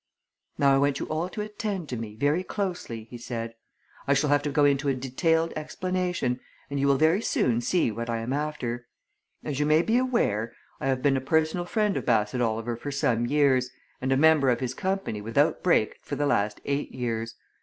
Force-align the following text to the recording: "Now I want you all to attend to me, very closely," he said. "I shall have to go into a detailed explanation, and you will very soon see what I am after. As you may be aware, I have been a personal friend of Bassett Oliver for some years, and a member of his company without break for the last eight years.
"Now 0.57 0.73
I 0.73 0.79
want 0.79 0.99
you 0.99 1.05
all 1.09 1.29
to 1.29 1.41
attend 1.43 1.87
to 1.89 1.95
me, 1.95 2.15
very 2.15 2.43
closely," 2.43 3.03
he 3.11 3.19
said. 3.19 3.53
"I 4.07 4.15
shall 4.15 4.31
have 4.31 4.41
to 4.41 4.49
go 4.49 4.65
into 4.65 4.87
a 4.87 4.95
detailed 4.95 5.53
explanation, 5.55 6.39
and 6.71 6.79
you 6.79 6.87
will 6.87 6.97
very 6.97 7.21
soon 7.21 7.61
see 7.61 7.91
what 7.91 8.09
I 8.09 8.17
am 8.17 8.33
after. 8.33 8.87
As 9.43 9.59
you 9.59 9.67
may 9.67 9.83
be 9.83 9.99
aware, 9.99 10.55
I 10.79 10.87
have 10.87 11.03
been 11.03 11.17
a 11.17 11.21
personal 11.21 11.65
friend 11.65 11.95
of 11.97 12.07
Bassett 12.07 12.41
Oliver 12.41 12.75
for 12.75 12.89
some 12.91 13.27
years, 13.27 13.69
and 14.01 14.11
a 14.11 14.17
member 14.17 14.49
of 14.49 14.59
his 14.59 14.73
company 14.73 15.21
without 15.21 15.61
break 15.61 15.99
for 16.01 16.15
the 16.15 16.25
last 16.25 16.61
eight 16.65 16.91
years. 16.95 17.35